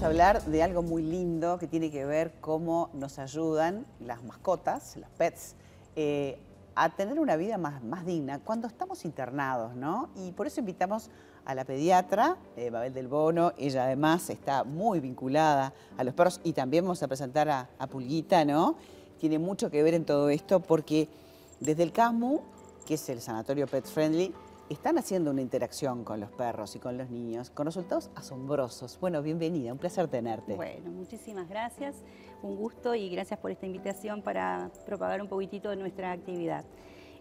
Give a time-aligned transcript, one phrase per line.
[0.00, 4.24] vamos a hablar de algo muy lindo que tiene que ver cómo nos ayudan las
[4.24, 5.56] mascotas, las pets,
[5.94, 6.38] eh,
[6.74, 10.08] a tener una vida más, digna cuando estamos internados, ¿no?
[10.16, 11.10] Y por eso invitamos
[11.44, 16.40] a la pediatra, eh, Babel del Bono, ella además está muy vinculada a los perros
[16.44, 18.76] y también vamos a presentar a, a Pulguita, ¿no?
[19.18, 21.10] Tiene mucho que ver en todo esto porque
[21.58, 22.40] desde el CASMU,
[22.86, 24.32] que es el Sanatorio Pet Friendly,
[24.70, 28.98] están haciendo una interacción con los perros y con los niños con resultados asombrosos.
[29.00, 30.54] Bueno, bienvenida, un placer tenerte.
[30.54, 31.96] Bueno, muchísimas gracias,
[32.42, 36.64] un gusto y gracias por esta invitación para propagar un poquitito de nuestra actividad.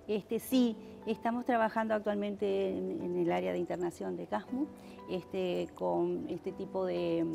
[0.08, 4.68] Este, sí, estamos trabajando actualmente en, el área de internación de CASMU
[5.10, 7.26] este, con este tipo de,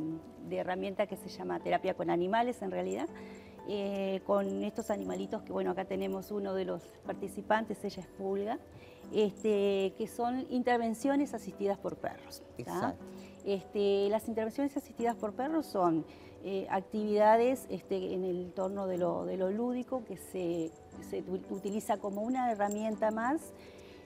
[0.49, 3.09] de herramienta que se llama terapia con animales en realidad.
[3.67, 8.59] Eh, con estos animalitos que, bueno, acá tenemos uno de los participantes, ella es Pulga,
[9.13, 12.43] este, que son intervenciones asistidas por perros.
[13.47, 16.05] Este, las intervenciones asistidas por perros son
[16.45, 20.71] eh, actividades este, en el torno de lo, de lo lúdico que se,
[21.09, 23.53] se, utiliza como una herramienta más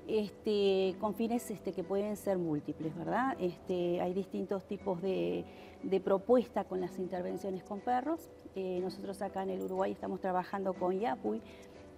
[0.09, 3.37] este, con fines este, que pueden ser múltiples, ¿verdad?
[3.39, 5.45] Este, hay distintos tipos de,
[5.83, 8.29] de propuesta con las intervenciones con perros.
[8.57, 11.41] Eh, nosotros acá en el Uruguay estamos trabajando con YAPUI,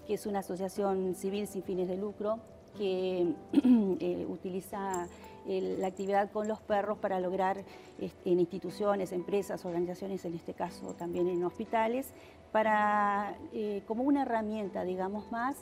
[0.07, 2.41] que es una asociación civil sin fines de lucro
[2.77, 5.09] que eh, utiliza
[5.47, 7.65] la actividad con los perros para lograr
[7.99, 12.13] en instituciones, empresas, organizaciones, en este caso también en hospitales,
[12.53, 15.57] para, eh, como una herramienta, digamos más,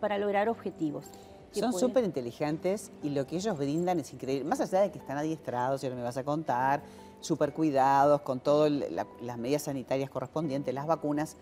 [0.00, 1.10] para lograr objetivos.
[1.52, 4.48] Son súper inteligentes y lo que ellos brindan es increíble.
[4.48, 6.82] Más allá de que están adiestrados, ya me vas a contar,
[7.20, 11.36] súper cuidados, con todas las medidas sanitarias correspondientes, las vacunas,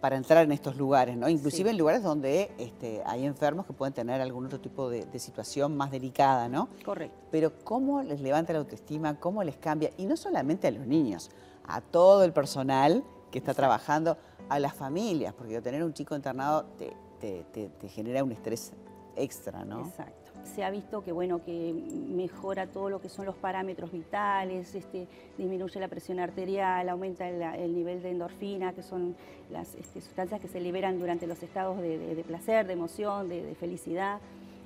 [0.00, 1.28] para entrar en estos lugares, ¿no?
[1.28, 5.76] Inclusive en lugares donde este, hay enfermos que pueden tener algún otro tipo de, situación
[5.76, 6.68] más delicada, ¿no?
[6.84, 7.16] Correcto.
[7.32, 11.30] Pero cómo les levanta la autoestima, cómo les cambia, y no solamente a los niños,
[11.66, 13.02] a todo el personal
[13.32, 14.16] que está trabajando,
[14.48, 18.72] a las familias, porque tener un chico internado te, te genera un estrés
[19.18, 19.86] extra, ¿no?
[19.86, 24.74] Exacto se ha visto que, bueno, que mejora todo lo que son los parámetros vitales,
[24.74, 25.06] este,
[25.36, 29.14] disminuye la presión arterial, aumenta el, nivel de endorfina, que son
[29.50, 34.20] las este, sustancias que se liberan durante los estados de, placer, de emoción, de felicidad.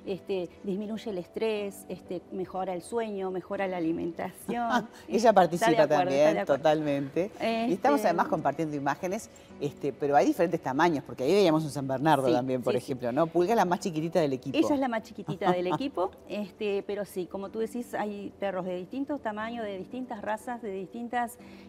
[0.05, 4.89] Este, disminuye el estrés, este, mejora el sueño, mejora la alimentación.
[5.07, 7.31] Ella participa también, totalmente.
[7.41, 9.29] y estamos este, además compartiendo imágenes,
[9.61, 13.27] este, pero hay diferentes tamaños, porque ahí veíamos un San Bernardo también, por ejemplo, ¿no?
[13.27, 14.57] Pulga es la más chiquitita del equipo.
[14.57, 18.65] Ella es la más chiquitita del equipo, este, pero sí, como tú decís, hay perros
[18.65, 21.03] de distintos tamaños, de distintas razas, de distintos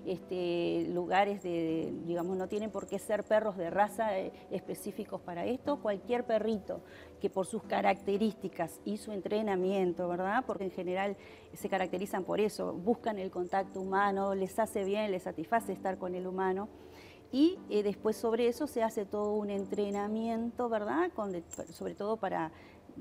[0.06, 5.44] este, lugares, de, digamos, no tienen por qué ser perros de raza eh, específicos para
[5.44, 5.76] esto.
[5.76, 6.80] Cualquier perrito
[7.24, 10.44] que por sus características y su entrenamiento, ¿verdad?
[10.46, 11.16] Porque en general
[11.54, 16.14] se caracterizan por eso, buscan el contacto humano, les hace bien, les satisface estar con
[16.14, 16.68] el humano.
[17.32, 21.10] Y eh, después sobre eso se hace todo un entrenamiento, ¿verdad?
[21.72, 22.52] sobre todo para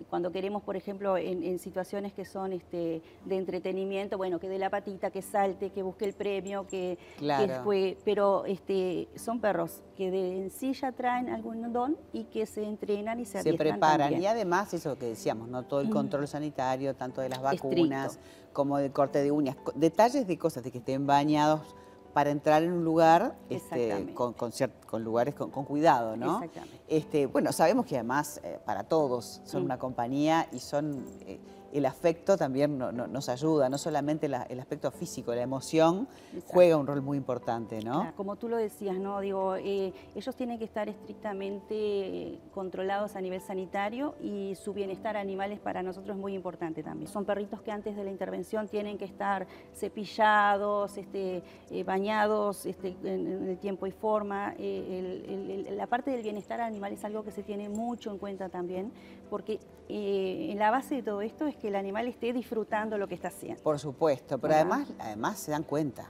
[0.09, 4.69] cuando queremos, por ejemplo, en, situaciones que son este, de entretenimiento, bueno, que dé la
[4.69, 6.97] patita, que salte, que busque el premio, que,
[7.63, 12.45] fue, pero este, son perros que de en sí ya traen algún don y que
[12.45, 14.19] se entrenan y se Se preparan.
[14.19, 15.63] y además eso que decíamos, ¿no?
[15.63, 18.19] Todo el control sanitario, tanto de las vacunas
[18.51, 21.75] como del corte de uñas, detalles de cosas, de que estén bañados
[22.13, 24.51] para entrar en un lugar este, con, con,
[25.01, 26.35] lugares con, cuidado, ¿no?
[26.35, 26.83] Exactamente.
[26.87, 31.39] Este, bueno, sabemos que además eh, para todos son una compañía y son eh,
[31.73, 36.07] el afecto también nos ayuda, no solamente el aspecto físico, la emoción
[36.45, 38.13] juega un rol muy importante, ¿no?
[38.15, 39.19] como tú lo decías, ¿no?
[39.21, 45.51] Digo, eh, ellos tienen que estar estrictamente controlados a nivel sanitario y su bienestar animal
[45.51, 47.09] es para nosotros muy importante también.
[47.09, 51.41] Son perritos que antes de la intervención tienen que estar cepillados, este,
[51.83, 54.53] bañados este, en, el tiempo y forma.
[54.59, 54.82] Eh,
[55.71, 58.91] la parte del bienestar animal es algo que se tiene mucho en cuenta también,
[59.29, 63.15] porque en la base de todo esto es que el animal esté disfrutando lo que
[63.15, 63.61] está haciendo.
[63.63, 66.09] Por supuesto, pero además, además se dan cuenta.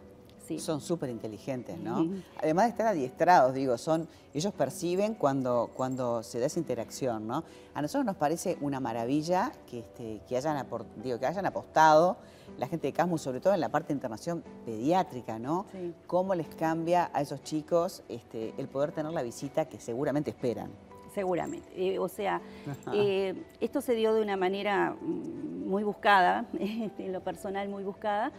[0.59, 2.07] Son súper inteligentes, ¿no?
[2.41, 7.43] Además de estar adiestrados, digo, son, ellos perciben cuando, cuando se da esa interacción, ¿no?
[7.73, 10.65] A nosotros nos parece una maravilla que, este, que, hayan,
[11.03, 12.17] digo, que hayan apostado
[12.57, 15.65] la gente de Casmus, sobre todo en la parte de internación pediátrica, ¿no?
[16.07, 20.71] Cómo les cambia a esos chicos este, el poder tener la visita que seguramente esperan
[21.13, 21.69] seguramente.
[21.75, 22.41] Eh, o sea,
[22.93, 28.31] eh, esto se dio de una manera muy buscada, este, en lo personal muy buscada,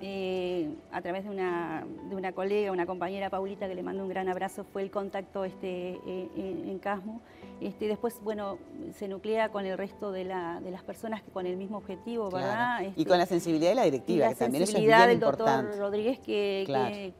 [0.00, 4.08] eh, a través de una, de una colega, una compañera Paulita, que le mando un
[4.08, 7.20] gran abrazo, fue el contacto este, eh, en, en Casmo.
[7.60, 8.58] Este, después, bueno,
[8.94, 12.28] se nuclea con el resto de, la, de las personas que con el mismo objetivo,
[12.28, 12.46] Claro.
[12.46, 12.80] ¿verdad?
[12.82, 15.06] Y Este, con la sensibilidad de la y directiva, la que también eso es sensibilidad
[15.06, 15.78] bien del doctor importante.
[15.78, 16.88] Rodríguez, que, Claro.
[16.94, 17.12] que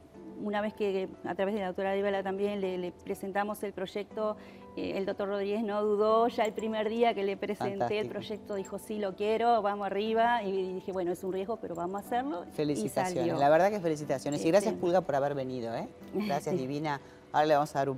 [0.45, 4.37] una vez que a través de la doctora Díbala también le, le presentamos el proyecto,
[4.37, 8.55] eh, el doctor Rodríguez no dudó, ya el primer día que le presenté el proyecto
[8.55, 12.07] dijo, sí, lo quiero, vamos arriba, y dije, bueno, es un riesgo, pero vamos a
[12.07, 12.45] hacerlo.
[12.55, 14.45] Felicitaciones, la verdad que felicitaciones.
[14.45, 15.89] Y gracias Pulga por haber venido, ¿eh?
[16.15, 17.01] Gracias Divina.
[17.31, 17.87] Ahora le vamos a dar un